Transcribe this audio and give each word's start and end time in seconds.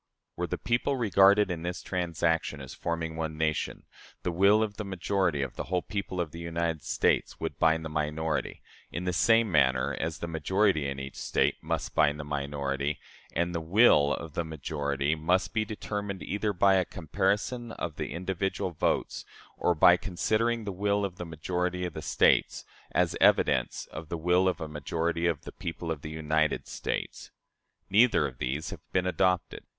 Were 0.35 0.47
the 0.47 0.57
people 0.57 0.95
regarded 0.97 1.51
in 1.51 1.61
this 1.61 1.83
transaction 1.83 2.59
as 2.59 2.73
forming 2.73 3.15
one 3.15 3.37
nation, 3.37 3.83
the 4.23 4.31
will 4.31 4.63
of 4.63 4.77
the 4.77 4.83
majority 4.83 5.43
of 5.43 5.55
the 5.57 5.65
whole 5.65 5.83
people 5.83 6.19
of 6.19 6.31
the 6.31 6.39
United 6.39 6.81
States 6.81 7.39
would 7.39 7.59
bind 7.59 7.85
the 7.85 7.89
minority, 7.89 8.63
in 8.91 9.03
the 9.03 9.13
same 9.13 9.51
manner 9.51 9.95
as 9.99 10.17
the 10.17 10.27
majority 10.27 10.87
in 10.89 10.99
each 10.99 11.17
State 11.17 11.61
must 11.61 11.93
bind 11.93 12.19
the 12.19 12.23
minority; 12.23 12.97
and 13.33 13.53
the 13.53 13.61
will 13.61 14.11
of 14.15 14.33
the 14.33 14.43
majority 14.43 15.13
must 15.13 15.53
be 15.53 15.63
determined 15.65 16.23
either 16.23 16.51
by 16.51 16.77
a 16.77 16.83
comparison 16.83 17.71
of 17.73 17.97
the 17.97 18.11
individual 18.11 18.71
votes 18.71 19.23
or 19.55 19.75
by 19.75 19.97
considering 19.97 20.63
the 20.63 20.71
will 20.71 21.05
of 21.05 21.17
the 21.17 21.27
majority 21.27 21.85
of 21.85 21.93
the 21.93 22.01
States 22.01 22.65
as 22.91 23.15
evidence 23.21 23.85
of 23.91 24.09
the 24.09 24.17
will 24.17 24.47
of 24.47 24.59
a 24.59 24.67
majority 24.67 25.27
of 25.27 25.41
the 25.43 25.51
people 25.51 25.91
of 25.91 26.01
the 26.01 26.09
United 26.09 26.65
States. 26.67 27.29
Neither 27.91 28.25
of 28.27 28.39
these 28.39 28.71
has 28.71 28.79
been 28.91 29.05
adopted. 29.05 29.63